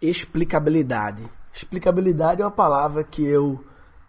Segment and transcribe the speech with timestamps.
[0.00, 1.22] Explicabilidade.
[1.52, 3.64] Explicabilidade é uma palavra que eu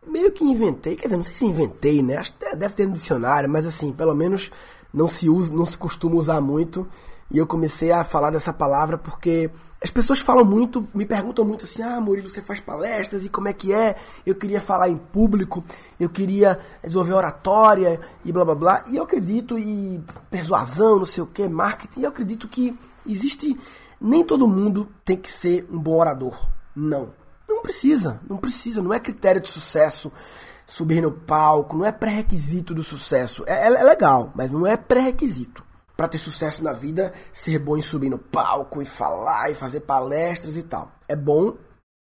[0.06, 2.18] meio que inventei, quer dizer, não sei se inventei, né?
[2.18, 4.52] Acho que deve ter no dicionário, mas assim, pelo menos
[4.94, 6.88] não se usa, não se costuma usar muito.
[7.30, 9.50] E eu comecei a falar dessa palavra porque
[9.84, 13.50] as pessoas falam muito, me perguntam muito assim: "Ah, Murilo, você faz palestras e como
[13.50, 13.98] é que é?
[14.26, 15.64] Eu queria falar em público,
[16.00, 18.84] eu queria desenvolver oratória e blá blá blá".
[18.88, 20.02] E eu acredito e
[20.32, 23.58] persuasão, não sei o que, marketing, eu acredito que existe
[24.00, 26.50] nem todo mundo tem que ser um bom orador.
[26.76, 27.14] Não.
[27.48, 30.12] Não precisa, não precisa, não é critério de sucesso
[30.68, 33.44] subir no palco, não é pré-requisito do sucesso.
[33.48, 35.66] É, é legal, mas não é pré-requisito.
[35.96, 39.80] Para ter sucesso na vida, ser bom em subir no palco e falar e fazer
[39.80, 40.92] palestras e tal.
[41.08, 41.58] É bom,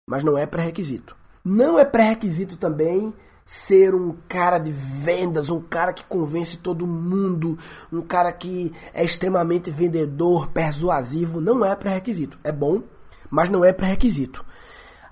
[0.09, 1.15] mas não é pré-requisito.
[1.45, 3.15] Não é pré-requisito também
[3.47, 7.57] ser um cara de vendas, um cara que convence todo mundo,
[7.93, 11.41] um cara que é extremamente vendedor, persuasivo.
[11.41, 12.37] Não é pré-requisito.
[12.43, 12.83] É bom,
[13.31, 14.45] mas não é pré-requisito.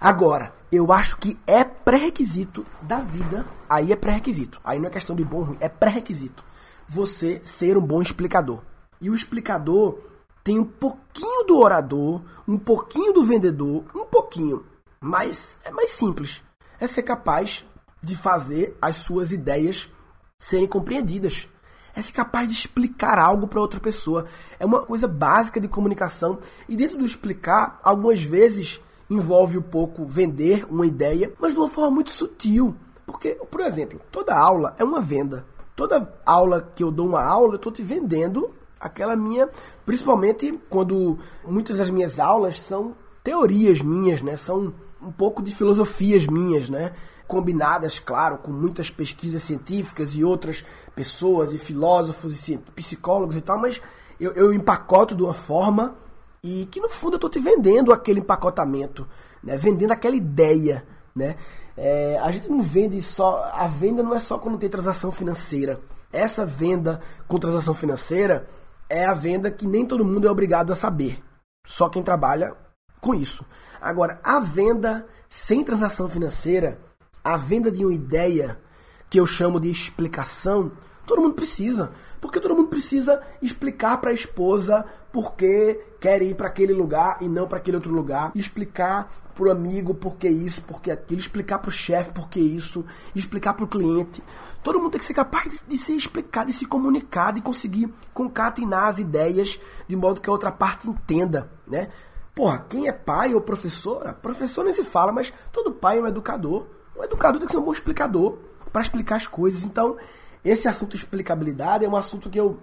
[0.00, 3.46] Agora, eu acho que é pré-requisito da vida.
[3.70, 4.60] Aí é pré-requisito.
[4.64, 6.42] Aí não é questão de bom ou ruim, é pré-requisito.
[6.88, 8.60] Você ser um bom explicador.
[9.00, 9.98] E o explicador
[10.42, 14.66] tem um pouquinho do orador, um pouquinho do vendedor, um pouquinho.
[15.00, 16.42] Mas é mais simples.
[16.80, 17.64] É ser capaz
[18.04, 19.90] de fazer as suas ideias
[20.38, 21.48] serem compreendidas.
[21.96, 24.26] É ser capaz de explicar algo para outra pessoa.
[24.58, 26.38] É uma coisa básica de comunicação.
[26.68, 31.68] E dentro do explicar, algumas vezes envolve um pouco vender uma ideia, mas de uma
[31.68, 32.74] forma muito sutil.
[33.06, 35.46] Porque, por exemplo, toda aula é uma venda.
[35.76, 39.48] Toda aula que eu dou uma aula, eu estou te vendendo aquela minha.
[39.86, 44.36] Principalmente quando muitas das minhas aulas são teorias minhas, né?
[44.36, 46.92] São um pouco de filosofias minhas, né?
[47.26, 53.58] Combinadas, claro, com muitas pesquisas científicas e outras pessoas e filósofos e psicólogos e tal,
[53.58, 53.80] mas
[54.20, 55.96] eu, eu empacoto de uma forma
[56.42, 59.08] e que no fundo eu estou te vendendo aquele empacotamento,
[59.42, 59.56] né?
[59.56, 60.84] vendendo aquela ideia.
[61.14, 61.36] Né?
[61.76, 63.50] É, a gente não vende só.
[63.52, 65.80] A venda não é só quando tem transação financeira.
[66.12, 68.46] Essa venda com transação financeira
[68.88, 71.22] é a venda que nem todo mundo é obrigado a saber.
[71.66, 72.54] Só quem trabalha
[73.00, 73.44] com isso.
[73.80, 76.78] Agora, a venda sem transação financeira,
[77.24, 78.60] a venda de uma ideia,
[79.08, 80.72] que eu chamo de explicação,
[81.06, 81.90] todo mundo precisa.
[82.20, 87.18] Porque todo mundo precisa explicar para a esposa por que quer ir para aquele lugar
[87.20, 90.90] e não para aquele outro lugar, explicar para o amigo por que isso, por que
[90.90, 94.22] aquilo, explicar para o chefe por que isso, explicar para o cliente.
[94.62, 97.92] Todo mundo tem que ser capaz de, de se explicar, de se comunicar, de conseguir
[98.12, 101.88] concatenar as ideias de modo que a outra parte entenda, né?
[102.34, 106.06] Porra, quem é pai ou professora, professor nem se fala, mas todo pai é um
[106.06, 106.66] educador.
[106.96, 108.38] Um educador tem que ser um bom explicador
[108.72, 109.64] para explicar as coisas.
[109.64, 109.96] Então,
[110.44, 112.58] esse assunto de explicabilidade é um assunto que eu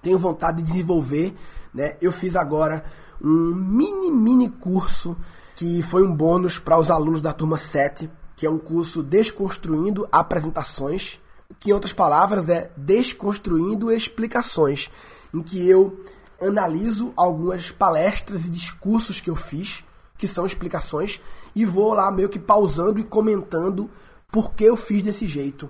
[0.00, 1.34] tenho vontade de desenvolver.
[1.72, 1.96] Né?
[2.00, 2.84] Eu fiz agora
[3.20, 5.16] um mini, mini curso
[5.56, 10.06] que foi um bônus para os alunos da turma 7, que é um curso Desconstruindo
[10.10, 11.20] Apresentações,
[11.60, 14.90] que em outras palavras é Desconstruindo Explicações,
[15.32, 16.04] em que eu
[16.40, 19.84] analiso algumas palestras e discursos que eu fiz,
[20.16, 21.20] que são explicações,
[21.54, 23.90] e vou lá meio que pausando e comentando
[24.30, 25.68] por que eu fiz desse jeito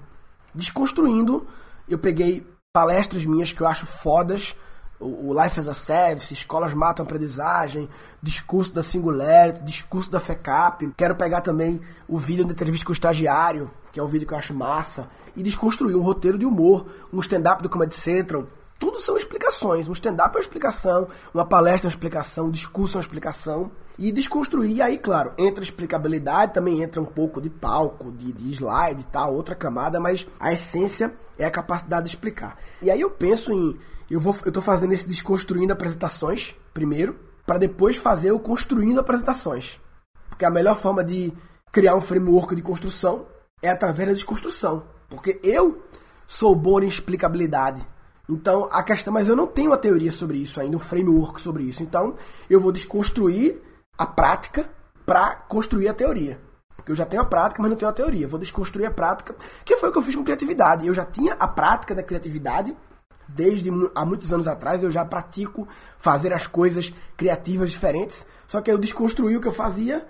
[0.55, 1.47] desconstruindo.
[1.89, 4.55] Eu peguei palestras minhas que eu acho fodas,
[5.01, 7.89] o Life as a Service, Escolas Matam Aprendizagem,
[8.23, 10.93] Discurso da Singularity, Discurso da FECAP.
[10.97, 14.35] Quero pegar também o vídeo da entrevista com o estagiário, que é um vídeo que
[14.35, 18.47] eu acho massa, e desconstruir um roteiro de humor, um stand-up do Comedy Central,
[18.79, 19.89] tudo são explicações.
[19.89, 23.71] Um stand-up é uma explicação, uma palestra é uma explicação, um discurso é uma explicação.
[23.97, 28.53] E desconstruir, e aí, claro, entra explicabilidade, também entra um pouco de palco, de, de
[28.53, 32.59] slide e tal, outra camada, mas a essência é a capacidade de explicar.
[32.83, 33.79] E aí eu penso em.
[34.11, 37.17] Eu, vou, eu tô fazendo esse desconstruindo apresentações, primeiro,
[37.47, 39.79] para depois fazer o construindo apresentações.
[40.29, 41.33] Porque a melhor forma de
[41.71, 43.27] criar um framework de construção
[43.63, 44.85] é através da desconstrução.
[45.09, 45.83] Porque eu
[46.27, 47.87] sou bom em explicabilidade.
[48.29, 51.65] Então, a questão, mas eu não tenho uma teoria sobre isso ainda, um framework sobre
[51.65, 51.83] isso.
[51.83, 52.15] Então,
[52.49, 53.61] eu vou desconstruir
[53.97, 54.69] a prática
[55.05, 56.41] para construir a teoria.
[56.77, 58.29] Porque eu já tenho a prática, mas não tenho a teoria.
[58.29, 60.87] Vou desconstruir a prática, que foi o que eu fiz com criatividade.
[60.87, 62.77] Eu já tinha a prática da criatividade
[63.27, 64.83] desde há muitos anos atrás.
[64.83, 65.67] Eu já pratico
[65.99, 68.27] fazer as coisas criativas diferentes.
[68.47, 70.07] Só que eu desconstruí o que eu fazia.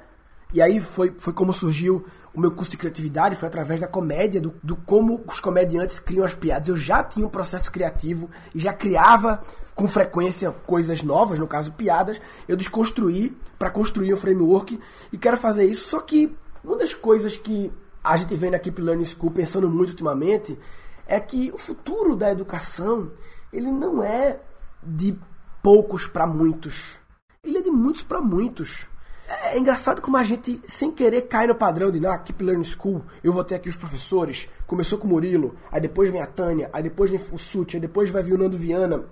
[0.52, 2.04] E aí foi, foi como surgiu
[2.34, 6.24] o meu curso de criatividade foi através da comédia, do, do, como os comediantes criam
[6.24, 6.68] as piadas.
[6.68, 9.40] Eu já tinha um processo criativo e já criava
[9.74, 12.20] com frequência coisas novas, no caso piadas.
[12.46, 14.78] Eu desconstruí para construir o framework
[15.12, 15.88] e quero fazer isso.
[15.88, 17.72] Só que uma das coisas que
[18.02, 20.58] a gente vem na Keep Learning School pensando muito ultimamente
[21.06, 23.10] é que o futuro da educação
[23.52, 24.40] ele não é
[24.82, 25.18] de
[25.62, 26.96] poucos para muitos,
[27.42, 28.86] ele é de muitos para muitos.
[29.26, 33.02] É engraçado como a gente, sem querer, cai no padrão de, ah, Keep Learning School,
[33.22, 36.68] eu vou ter aqui os professores, começou com o Murilo, aí depois vem a Tânia,
[36.72, 39.06] aí depois vem o Suti, aí depois vai vir o Nando Viana,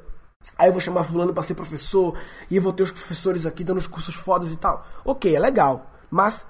[0.56, 2.16] aí eu vou chamar fulano para ser professor,
[2.50, 4.86] e eu vou ter os professores aqui dando os cursos fodas e tal.
[5.04, 6.46] Ok, é legal, mas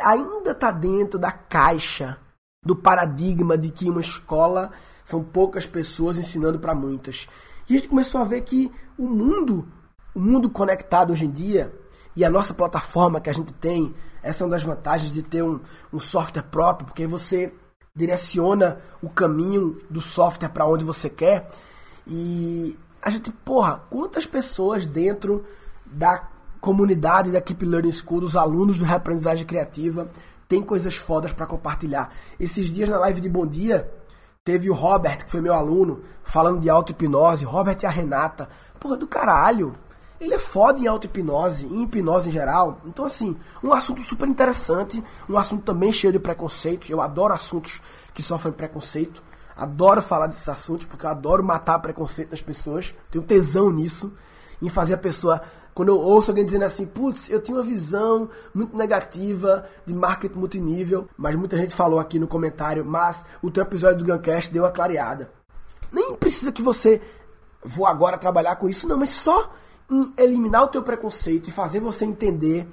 [0.00, 2.18] ainda tá dentro da caixa,
[2.64, 4.70] do paradigma de que uma escola
[5.04, 7.28] são poucas pessoas ensinando para muitas.
[7.68, 9.66] E a gente começou a ver que o mundo,
[10.14, 11.72] o mundo conectado hoje em dia,
[12.16, 15.42] e a nossa plataforma que a gente tem, essa é uma das vantagens de ter
[15.42, 15.60] um,
[15.92, 17.54] um software próprio, porque você
[17.94, 21.48] direciona o caminho do software para onde você quer.
[22.06, 25.44] E a gente, porra, quantas pessoas dentro
[25.86, 26.28] da
[26.60, 30.10] comunidade da Keep Learning School, dos alunos do Reaprendizagem Criativa,
[30.48, 32.12] tem coisas fodas para compartilhar.
[32.38, 33.90] Esses dias na live de Bom Dia,
[34.44, 38.48] teve o Robert, que foi meu aluno, falando de auto-hipnose, Robert e a Renata.
[38.80, 39.74] Porra do caralho,
[40.20, 42.80] ele é foda em auto-hipnose, em hipnose em geral.
[42.84, 46.90] Então, assim, um assunto super interessante, um assunto também cheio de preconceitos.
[46.90, 47.80] Eu adoro assuntos
[48.12, 49.22] que sofrem preconceito.
[49.58, 52.94] Adoro falar desses assuntos, porque eu adoro matar preconceito das pessoas.
[53.10, 54.12] Tenho tesão nisso,
[54.62, 55.42] em fazer a pessoa.
[55.74, 60.38] Quando eu ouço alguém dizendo assim, putz, eu tenho uma visão muito negativa de marketing
[60.38, 64.62] multinível, mas muita gente falou aqui no comentário, mas o teu episódio do Guncast deu
[64.62, 65.32] uma clareada.
[65.90, 67.00] Nem precisa que você
[67.64, 69.52] vou agora trabalhar com isso, não, mas só
[70.16, 72.68] eliminar o teu preconceito e fazer você entender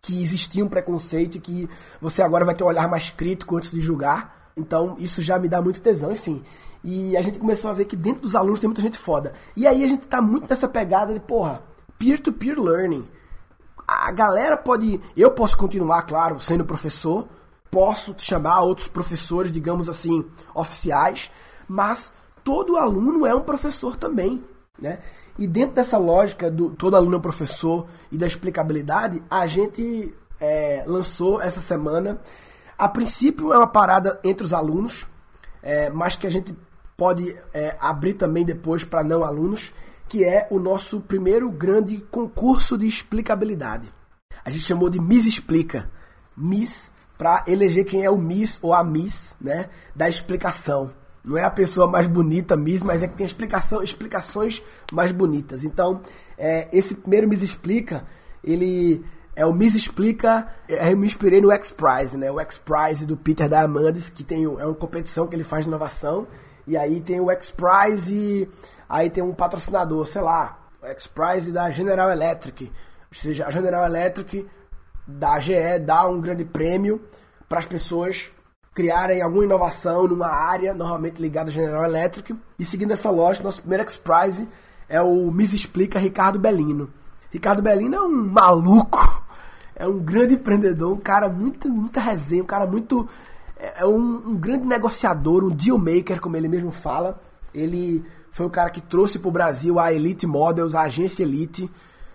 [0.00, 1.70] que existia um preconceito e que
[2.00, 4.41] você agora vai ter um olhar mais crítico antes de julgar.
[4.56, 6.42] Então, isso já me dá muito tesão, enfim.
[6.84, 9.32] E a gente começou a ver que dentro dos alunos tem muita gente foda.
[9.56, 11.62] E aí a gente tá muito nessa pegada de, porra,
[11.98, 13.08] peer-to-peer -peer learning.
[13.86, 15.00] A galera pode.
[15.16, 17.28] Eu posso continuar, claro, sendo professor,
[17.70, 21.30] posso chamar outros professores, digamos assim, oficiais,
[21.68, 22.12] mas
[22.44, 24.42] todo aluno é um professor também,
[24.78, 24.98] né?
[25.38, 30.14] E dentro dessa lógica do todo aluno é um professor e da explicabilidade, a gente
[30.40, 32.20] é, lançou essa semana.
[32.82, 35.06] A princípio é uma parada entre os alunos,
[35.62, 36.52] é, mas que a gente
[36.96, 39.72] pode é, abrir também depois para não alunos,
[40.08, 43.88] que é o nosso primeiro grande concurso de explicabilidade.
[44.44, 45.88] A gente chamou de Miss Explica.
[46.36, 50.90] Miss para eleger quem é o Miss ou a Miss, né, da explicação.
[51.24, 55.62] Não é a pessoa mais bonita mesmo, mas é que tem explicação, explicações mais bonitas.
[55.62, 56.00] Então,
[56.36, 58.04] é, esse primeiro Me Explica,
[58.42, 62.30] ele é o Me Explica, é, eu me inspirei no X-Prize, né?
[62.30, 66.26] O X-Prize do Peter Diamandis, que tem, é uma competição que ele faz de inovação.
[66.66, 68.48] E aí tem o X-Prize e
[68.88, 72.64] aí tem um patrocinador, sei lá, o X-Prize da General Electric.
[72.64, 74.46] Ou seja, a General Electric
[75.06, 77.02] da GE dá um grande prêmio
[77.48, 78.30] para as pessoas
[78.74, 82.34] criarem alguma inovação numa área, normalmente ligada à General Electric.
[82.58, 84.48] E seguindo essa lógica, nosso primeiro X-Prize
[84.88, 86.90] é o Me Explica Ricardo Bellino.
[87.30, 89.21] Ricardo Bellino é um maluco,
[89.74, 93.08] é um grande empreendedor, um cara muito, muita resenha, um cara muito.
[93.58, 97.20] É, é um, um grande negociador, um deal maker, como ele mesmo fala.
[97.54, 101.70] Ele foi o cara que trouxe para o Brasil a Elite Models, a agência Elite,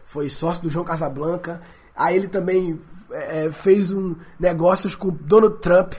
[0.05, 1.61] foi sócio do João Casablanca.
[1.95, 2.79] Aí ele também
[3.11, 5.93] é, fez um negócios com Donald Trump,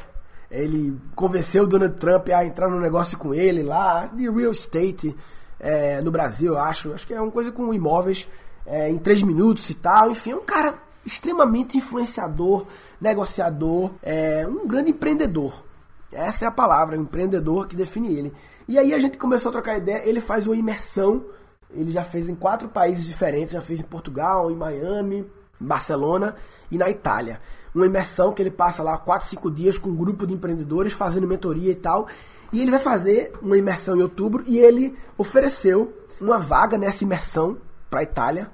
[0.50, 5.14] ele convenceu o Donald Trump a entrar no negócio com ele lá, de real estate
[5.60, 6.92] é, no Brasil, eu acho.
[6.92, 8.26] Acho que é uma coisa com imóveis
[8.64, 10.10] é, em três minutos e tal.
[10.10, 10.74] Enfim, é um cara
[11.08, 12.66] extremamente influenciador,
[13.00, 15.64] negociador, é, um grande empreendedor.
[16.12, 18.32] Essa é a palavra, empreendedor que define ele.
[18.66, 21.24] E aí a gente começou a trocar ideia, ele faz uma imersão,
[21.70, 25.26] ele já fez em quatro países diferentes, já fez em Portugal, em Miami,
[25.60, 26.36] Barcelona
[26.70, 27.40] e na Itália
[27.74, 31.26] uma imersão que ele passa lá 4, 5 dias com um grupo de empreendedores fazendo
[31.26, 32.08] mentoria e tal.
[32.52, 37.58] E ele vai fazer uma imersão em outubro e ele ofereceu uma vaga nessa imersão
[37.90, 38.50] para a Itália.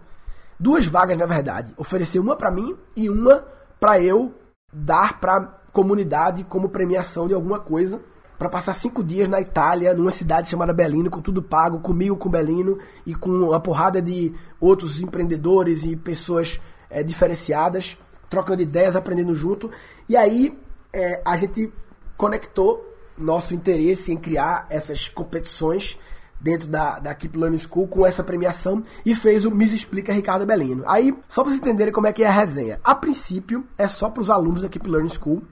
[0.59, 1.75] Duas vagas, na verdade.
[1.77, 3.45] Ofereceu uma para mim e uma
[3.81, 4.35] para eu
[4.73, 5.41] dar para
[5.73, 8.01] comunidade como premiação de alguma coisa
[8.39, 12.29] para passar cinco dias na Itália, numa cidade chamada Belino, com tudo pago, comigo, com
[12.29, 17.97] Belino e com uma porrada de outros empreendedores e pessoas é, diferenciadas
[18.29, 19.71] trocando ideias, aprendendo junto.
[20.09, 20.59] E aí
[20.93, 21.73] é, a gente
[22.17, 22.85] conectou
[23.17, 25.99] nosso interesse em criar essas competições
[26.41, 30.47] dentro da, da Keep Learning School com essa premiação e fez o Me Explica Ricardo
[30.47, 30.85] Belino.
[30.87, 32.81] Aí, só para vocês entenderem como é que é a resenha.
[32.85, 35.43] A princípio, é só para os alunos da Keep Learning School.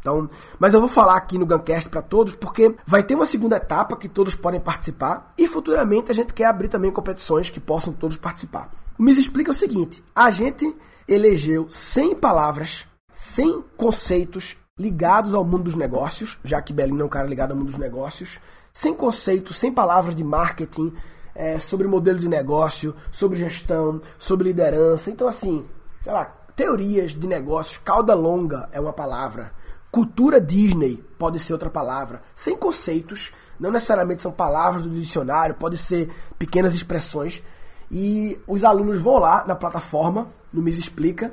[0.00, 3.56] Então, mas eu vou falar aqui no Guncast para todos, porque vai ter uma segunda
[3.56, 7.92] etapa que todos podem participar e futuramente a gente quer abrir também competições que possam
[7.92, 8.70] todos participar.
[8.98, 10.74] O Me Explica é o seguinte: a gente
[11.06, 17.08] elegeu 100 palavras, 100 conceitos ligados ao mundo dos negócios, já que Belino é um
[17.08, 18.38] cara ligado ao mundo dos negócios,
[18.78, 20.94] 100 conceitos, 100 palavras de marketing,
[21.34, 25.10] é, sobre modelo de negócio, sobre gestão, sobre liderança.
[25.10, 25.66] Então, assim,
[26.00, 29.52] sei lá, teorias de negócios, cauda longa é uma palavra.
[29.90, 32.22] Cultura Disney pode ser outra palavra.
[32.36, 36.08] Sem conceitos, não necessariamente são palavras do dicionário, pode ser
[36.38, 37.42] pequenas expressões.
[37.90, 41.32] E os alunos vão lá na plataforma, no Me Explica,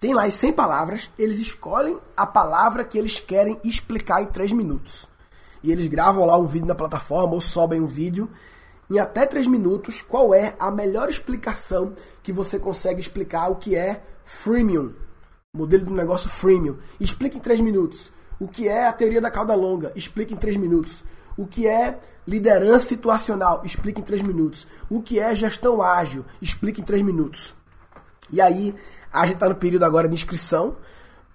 [0.00, 4.52] tem lá as 100 palavras, eles escolhem a palavra que eles querem explicar em 3
[4.52, 5.06] minutos.
[5.66, 8.30] E eles gravam lá um vídeo na plataforma ou sobem um vídeo
[8.88, 11.92] em até 3 minutos qual é a melhor explicação
[12.22, 14.94] que você consegue explicar o que é freemium,
[15.52, 16.76] modelo de negócio freemium.
[17.00, 18.12] Explique em 3 minutos.
[18.38, 19.90] O que é a teoria da cauda longa?
[19.96, 21.02] Explique em 3 minutos.
[21.36, 23.62] O que é liderança situacional?
[23.64, 24.68] Explique em 3 minutos.
[24.88, 26.24] O que é gestão ágil?
[26.40, 27.56] Explique em 3 minutos.
[28.30, 28.72] E aí,
[29.12, 30.76] a gente está no período agora de inscrição.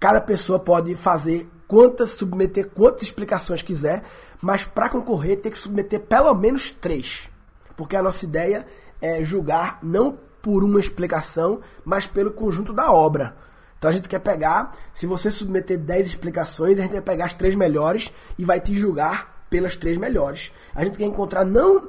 [0.00, 4.02] Cada pessoa pode fazer quantas, submeter quantas explicações quiser,
[4.40, 7.28] mas para concorrer tem que submeter pelo menos três.
[7.76, 8.66] Porque a nossa ideia
[9.00, 13.36] é julgar não por uma explicação, mas pelo conjunto da obra.
[13.78, 17.34] Então a gente quer pegar, se você submeter 10 explicações, a gente vai pegar as
[17.34, 20.52] três melhores e vai te julgar pelas três melhores.
[20.74, 21.88] A gente quer encontrar não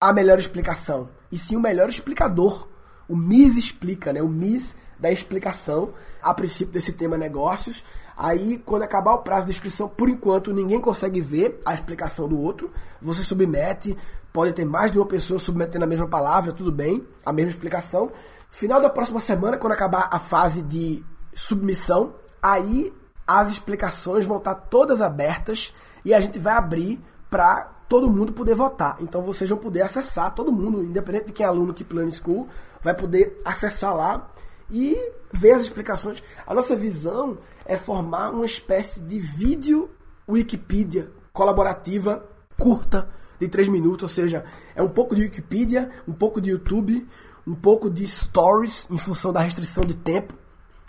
[0.00, 2.68] a melhor explicação, e sim o melhor explicador.
[3.08, 4.22] O MIS explica, né?
[4.22, 7.84] O MIS da explicação a princípio desse tema negócios.
[8.16, 12.40] Aí, quando acabar o prazo de inscrição, por enquanto ninguém consegue ver a explicação do
[12.40, 12.72] outro.
[13.02, 13.96] Você submete,
[14.32, 18.10] pode ter mais de uma pessoa submetendo a mesma palavra, tudo bem, a mesma explicação.
[18.50, 21.04] Final da próxima semana, quando acabar a fase de
[21.34, 22.90] submissão, aí
[23.26, 28.54] as explicações vão estar todas abertas e a gente vai abrir para todo mundo poder
[28.54, 28.96] votar.
[29.00, 32.48] Então vocês vão poder acessar, todo mundo, independente de quem é aluno que Plan School,
[32.82, 34.30] vai poder acessar lá
[34.70, 34.96] e
[35.32, 36.22] ver as explicações.
[36.46, 39.90] A nossa visão é formar uma espécie de vídeo
[40.28, 42.24] Wikipedia colaborativa
[42.58, 43.08] curta
[43.38, 44.44] de 3 minutos, ou seja,
[44.74, 47.06] é um pouco de Wikipedia, um pouco de YouTube,
[47.46, 50.34] um pouco de Stories em função da restrição de tempo.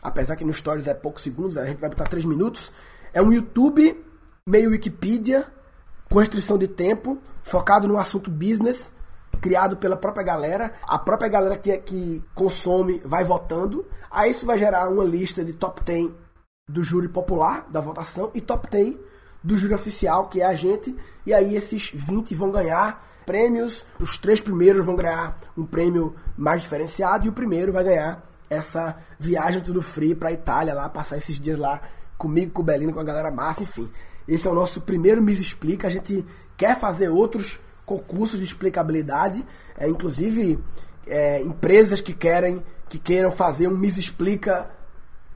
[0.02, 2.72] Apesar que no Stories é poucos segundos, a gente vai botar 3 minutos.
[3.14, 4.02] É um YouTube
[4.46, 5.46] meio Wikipedia
[6.10, 8.94] com restrição de tempo, focado no assunto business
[9.42, 10.74] criado pela própria galera.
[10.84, 13.86] A própria galera que, que consome vai votando.
[14.10, 16.27] Aí isso vai gerar uma lista de top 10
[16.68, 18.96] do júri popular, da votação, e top 10
[19.44, 20.96] do júri oficial, que é a gente.
[21.26, 23.86] E aí esses 20 vão ganhar prêmios.
[24.00, 28.98] Os três primeiros vão ganhar um prêmio mais diferenciado e o primeiro vai ganhar essa
[29.20, 31.82] viagem tudo free para Itália lá, passar esses dias lá
[32.18, 33.90] comigo, com o Belino, com a galera massa, enfim.
[34.28, 35.88] Esse é o nosso primeiro Me Explica.
[35.88, 36.26] A gente
[36.58, 39.46] quer fazer outros concursos de explicabilidade,
[39.78, 40.60] é, inclusive
[41.06, 44.70] é, empresas que querem que queiram fazer um Me Explica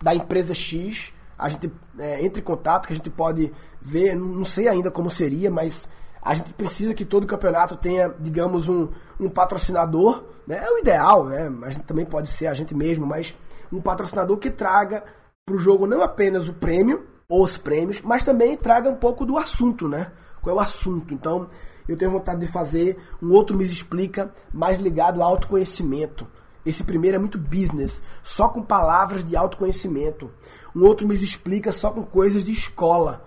[0.02, 4.46] da empresa X, a gente é, entre em contato que a gente pode ver, não
[4.46, 5.90] sei ainda como seria, mas
[6.22, 10.64] a gente precisa que todo campeonato tenha, digamos, um, um patrocinador, né?
[10.64, 11.52] É o ideal, né?
[11.64, 13.36] A gente também pode ser a gente mesmo, mas
[13.74, 15.04] um patrocinador que traga
[15.44, 19.26] para o jogo não apenas o prêmio ou os prêmios, mas também traga um pouco
[19.26, 20.12] do assunto, né?
[20.44, 21.12] Qual é o assunto?
[21.12, 21.50] Então,
[21.88, 26.28] eu tenho vontade de fazer um outro Me Explica mais ligado ao autoconhecimento.
[26.64, 30.30] Esse primeiro é muito business, só com palavras de autoconhecimento.
[30.76, 33.26] Um outro Me Explica só com coisas de escola.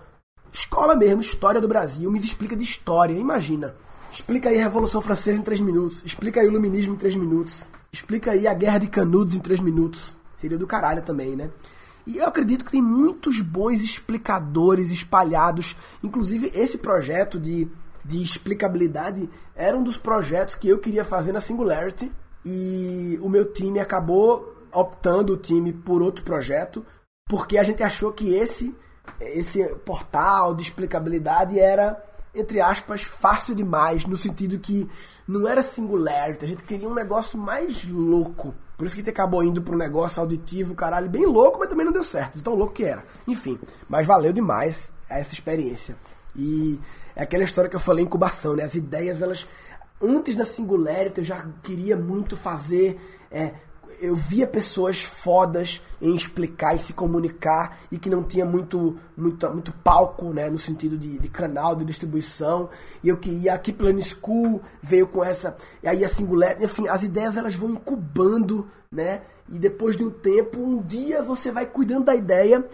[0.51, 3.75] Escola mesmo, história do Brasil, Me Explica de história, imagina.
[4.11, 6.03] Explica aí a Revolução Francesa em 3 minutos.
[6.05, 7.69] Explica aí o Iluminismo em 3 minutos.
[7.91, 10.15] Explica aí a Guerra de Canudos em 3 minutos.
[10.37, 11.49] Seria do caralho também, né?
[12.07, 15.75] E eu acredito que tem muitos bons explicadores espalhados.
[16.03, 17.67] Inclusive, esse projeto de
[18.05, 22.11] de explicabilidade era um dos projetos que eu queria fazer na Singularity
[22.45, 26.85] e o meu time acabou optando o time por outro projeto
[27.27, 28.75] porque a gente achou que esse
[29.19, 32.03] esse portal de explicabilidade era
[32.33, 34.89] entre aspas fácil demais no sentido que
[35.27, 39.13] não era Singularity a gente queria um negócio mais louco por isso que a gente
[39.13, 42.43] acabou indo para um negócio auditivo caralho bem louco mas também não deu certo de
[42.43, 45.95] tão louco que era enfim mas valeu demais essa experiência
[46.35, 46.79] e
[47.15, 48.63] é aquela história que eu falei, incubação, né?
[48.63, 49.47] As ideias, elas.
[50.01, 52.99] Antes da Singularity, eu já queria muito fazer.
[53.31, 53.53] É,
[53.99, 59.49] eu via pessoas fodas em explicar e se comunicar e que não tinha muito, muito,
[59.51, 62.69] muito palco, né, no sentido de, de canal, de distribuição.
[63.03, 67.03] E eu queria, aqui Plan School veio com essa, e aí a Singularity, enfim, as
[67.03, 72.05] ideias elas vão incubando, né, e depois de um tempo, um dia você vai cuidando
[72.05, 72.65] da ideia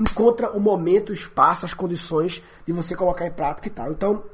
[0.00, 3.92] encontra o momento, o espaço, as condições de você colocar em prática e tal.
[3.92, 4.24] Então,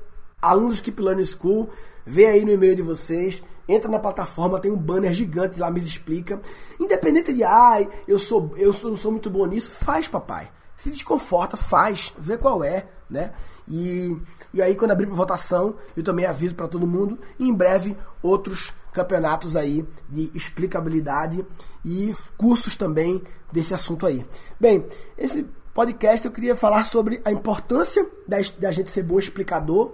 [0.41, 1.71] alunos Keep Learning School,
[2.05, 5.81] vê aí no e-mail de vocês, entra na plataforma, tem um banner gigante lá, me
[5.81, 6.41] explica.
[6.81, 10.51] Independente de, ai, eu sou, eu sou, não sou muito bom nisso, faz, papai.
[10.77, 13.33] Se desconforta, faz, vê qual é, né?
[13.67, 14.17] E,
[14.55, 17.19] e aí, quando abrir para votação, eu também aviso para todo mundo.
[17.39, 21.45] E em breve, outros campeonatos aí de explicabilidade
[21.85, 24.25] e cursos também desse assunto aí.
[24.59, 29.93] Bem, esse podcast eu queria falar sobre a importância da, da gente ser bom explicador.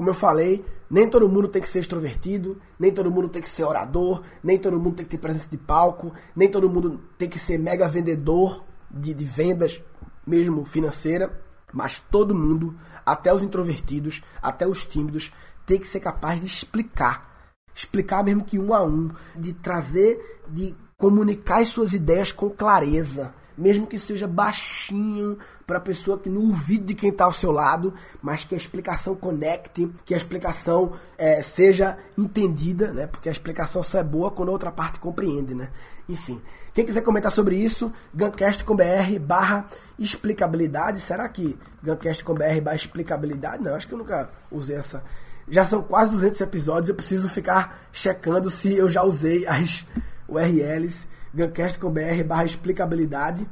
[0.00, 3.50] Como eu falei, nem todo mundo tem que ser extrovertido, nem todo mundo tem que
[3.50, 7.28] ser orador, nem todo mundo tem que ter presença de palco, nem todo mundo tem
[7.28, 9.84] que ser mega vendedor de, de vendas,
[10.26, 11.38] mesmo financeira,
[11.70, 15.34] mas todo mundo, até os introvertidos, até os tímidos,
[15.66, 17.52] tem que ser capaz de explicar.
[17.74, 23.34] Explicar mesmo que um a um, de trazer, de comunicar as suas ideias com clareza,
[23.60, 25.36] mesmo que seja baixinho
[25.66, 28.58] para a pessoa que no ouvido de quem está ao seu lado, mas que a
[28.58, 33.06] explicação conecte, que a explicação é, seja entendida, né?
[33.06, 35.68] Porque a explicação só é boa quando a outra parte compreende, né?
[36.08, 36.40] Enfim,
[36.72, 39.66] quem quiser comentar sobre isso, guncast.com.br barra
[39.98, 40.98] explicabilidade.
[40.98, 43.62] Será que guncast.com.br barra explicabilidade?
[43.62, 45.04] Não, acho que eu nunca usei essa.
[45.48, 49.84] Já são quase 200 episódios, eu preciso ficar checando se eu já usei as
[50.26, 53.48] URLs Guncast.com.br barra explicabilidade.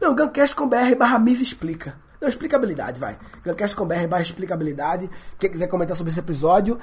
[0.00, 1.96] Não, Guncast.com.br barra Miss Explica.
[2.20, 3.16] Não, explicabilidade, vai.
[3.44, 5.10] Guncast.com.br barra explicabilidade.
[5.38, 6.78] Quem quiser comentar sobre esse episódio.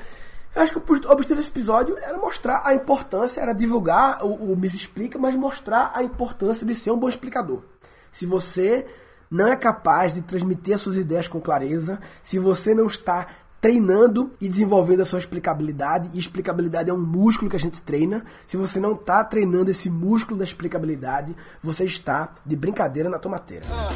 [0.55, 4.55] Eu acho que o objetivo desse episódio era mostrar a importância, era divulgar o, o
[4.55, 7.63] Miss Explica, mas mostrar a importância de ser um bom explicador.
[8.11, 8.85] Se você
[9.31, 13.25] não é capaz de transmitir as suas ideias com clareza, se você não está
[13.63, 16.09] treinando e desenvolvendo a sua explicabilidade.
[16.13, 18.25] E explicabilidade é um músculo que a gente treina.
[18.45, 23.65] Se você não está treinando esse músculo da explicabilidade, você está de brincadeira na tomateira.
[23.71, 23.87] Ah,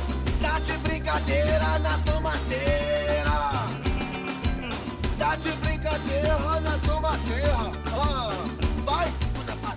[0.42, 3.32] tá de brincadeira na tomateira.
[5.20, 7.58] Tá de brincadeira na tomateira.
[7.92, 8.30] Ah,
[8.86, 9.14] vai.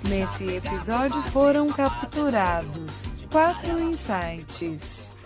[0.08, 5.16] Nesse episódio foram capturados quatro insights.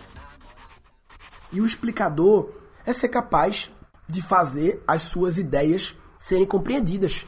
[1.53, 2.49] E o explicador
[2.87, 3.71] é ser capaz
[4.09, 7.25] de fazer as suas ideias serem compreendidas.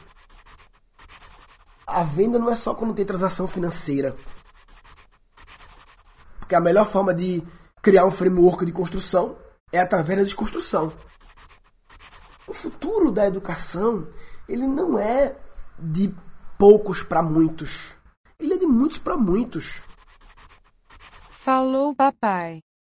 [1.85, 4.15] A venda não é só quando tem transação financeira.
[6.39, 7.43] Porque a melhor forma de
[7.81, 9.37] criar um framework de construção
[9.71, 10.91] é através da desconstrução.
[12.47, 14.07] O futuro da educação,
[14.47, 15.35] ele não é
[15.77, 16.13] de
[16.57, 17.93] poucos para muitos.
[18.39, 19.81] Ele é de muitos para muitos.
[21.29, 22.59] Falou, papai.